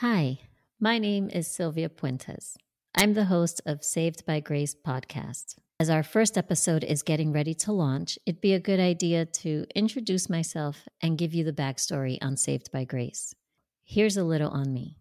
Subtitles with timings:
[0.00, 0.38] Hi,
[0.78, 2.54] my name is Sylvia Puentes.
[2.94, 5.56] I'm the host of Saved by Grace podcast.
[5.80, 9.66] As our first episode is getting ready to launch, it'd be a good idea to
[9.74, 13.34] introduce myself and give you the backstory on Saved by Grace.
[13.82, 14.98] Here's a little on me.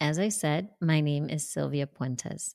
[0.00, 2.54] As I said, my name is Sylvia Puentes.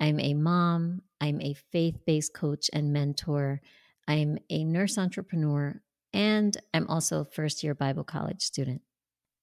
[0.00, 3.60] I'm a mom, I'm a faith based coach and mentor,
[4.06, 5.82] I'm a nurse entrepreneur,
[6.14, 8.80] and I'm also a first year Bible college student.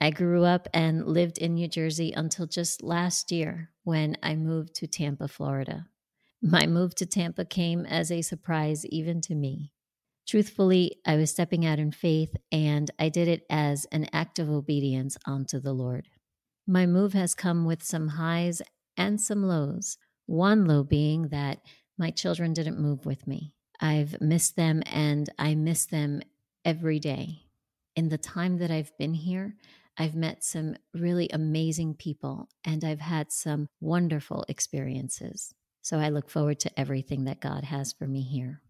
[0.00, 4.74] I grew up and lived in New Jersey until just last year when I moved
[4.76, 5.88] to Tampa, Florida.
[6.40, 9.72] My move to Tampa came as a surprise even to me.
[10.28, 14.48] Truthfully, I was stepping out in faith and I did it as an act of
[14.48, 16.08] obedience unto the Lord.
[16.66, 18.62] My move has come with some highs
[18.96, 19.98] and some lows.
[20.26, 21.60] One low being that
[21.96, 23.54] my children didn't move with me.
[23.80, 26.20] I've missed them and I miss them
[26.64, 27.46] every day.
[27.96, 29.56] In the time that I've been here,
[29.98, 35.52] I've met some really amazing people and I've had some wonderful experiences.
[35.82, 38.62] So I look forward to everything that God has for me here.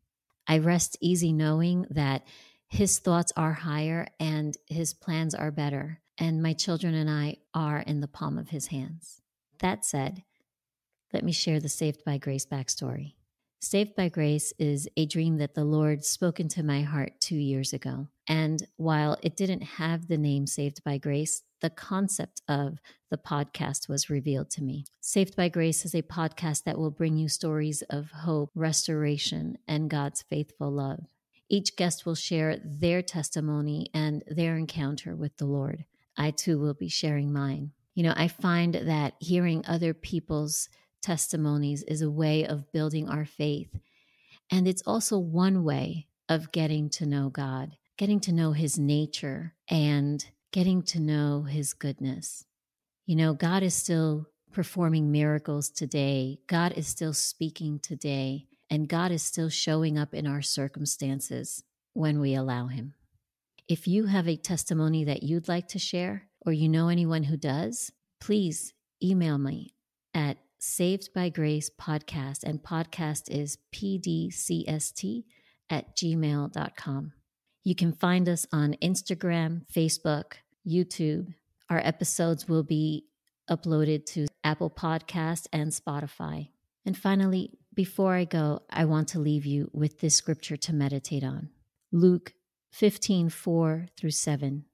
[0.47, 2.27] I rest easy knowing that
[2.69, 7.81] His thoughts are higher and His plans are better, and my children and I are
[7.81, 9.21] in the palm of His hands.
[9.59, 10.23] That said,
[11.13, 13.15] let me share the Saved by Grace backstory.
[13.61, 17.73] Saved by Grace is a dream that the Lord spoke into my heart two years
[17.73, 18.07] ago.
[18.29, 22.79] And while it didn't have the name Saved by Grace, the concept of
[23.11, 24.85] the podcast was revealed to me.
[25.01, 29.91] Saved by Grace is a podcast that will bring you stories of hope, restoration, and
[29.91, 31.01] God's faithful love.
[31.49, 35.85] Each guest will share their testimony and their encounter with the Lord.
[36.17, 37.73] I too will be sharing mine.
[37.97, 40.69] You know, I find that hearing other people's
[41.03, 43.79] testimonies is a way of building our faith.
[44.51, 49.55] And it's also one way of getting to know God, getting to know His nature,
[49.69, 52.45] and getting to know His goodness.
[53.07, 59.13] You know, God is still performing miracles today, God is still speaking today, and God
[59.13, 62.95] is still showing up in our circumstances when we allow Him.
[63.69, 67.37] If you have a testimony that you'd like to share, or you know anyone who
[67.37, 68.73] does, please
[69.03, 69.75] email me
[70.15, 75.23] at Saved by Grace podcast, and podcast is pdcst
[75.71, 77.13] at gmail.com.
[77.63, 80.33] You can find us on Instagram, Facebook,
[80.67, 81.33] YouTube.
[81.71, 83.05] Our episodes will be
[83.49, 86.49] uploaded to Apple Podcast and Spotify.
[86.85, 91.23] And finally, before I go, I want to leave you with this scripture to meditate
[91.23, 91.51] on.
[91.93, 92.33] Luke
[92.73, 94.65] 15, 4 through 7.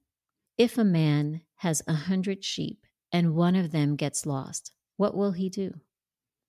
[0.57, 5.31] If a man has a hundred sheep and one of them gets lost, what will
[5.31, 5.79] he do?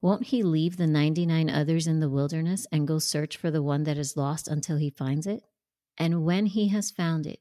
[0.03, 3.85] Won't he leave the 99 others in the wilderness and go search for the one
[3.85, 5.43] that is lost until he finds it?
[5.99, 7.41] And when he has found it,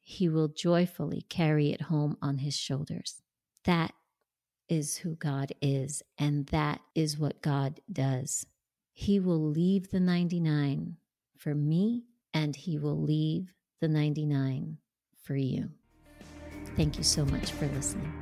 [0.00, 3.22] he will joyfully carry it home on his shoulders.
[3.64, 3.92] That
[4.68, 8.46] is who God is, and that is what God does.
[8.92, 10.96] He will leave the 99
[11.36, 14.78] for me, and he will leave the 99
[15.22, 15.70] for you.
[16.76, 18.12] Thank you so much for listening.